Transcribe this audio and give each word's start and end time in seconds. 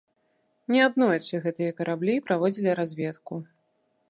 Неаднойчы 0.75 1.43
гэтыя 1.45 1.75
караблі 1.81 2.15
праводзілі 2.31 2.71
разведку. 2.81 3.33